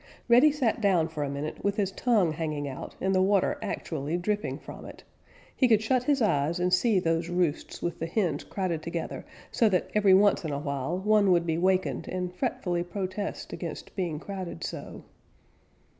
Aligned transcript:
Reddy 0.27 0.51
sat 0.51 0.81
down 0.81 1.09
for 1.09 1.23
a 1.23 1.29
minute 1.29 1.63
with 1.63 1.75
his 1.75 1.91
tongue 1.91 2.31
hanging 2.31 2.67
out 2.67 2.95
and 2.99 3.13
the 3.13 3.21
water 3.21 3.59
actually 3.61 4.17
dripping 4.17 4.57
from 4.57 4.83
it. 4.83 5.03
He 5.55 5.67
could 5.67 5.83
shut 5.83 6.05
his 6.05 6.23
eyes 6.23 6.59
and 6.59 6.73
see 6.73 6.97
those 6.97 7.29
roosts 7.29 7.83
with 7.83 7.99
the 7.99 8.07
hens 8.07 8.43
crowded 8.43 8.81
together 8.81 9.25
so 9.51 9.69
that 9.69 9.91
every 9.93 10.15
once 10.15 10.43
in 10.43 10.49
a 10.51 10.57
while 10.57 10.97
one 10.97 11.29
would 11.29 11.45
be 11.45 11.59
wakened 11.59 12.07
and 12.07 12.33
fretfully 12.33 12.81
protest 12.81 13.53
against 13.53 13.95
being 13.95 14.19
crowded 14.19 14.63
so. 14.63 15.03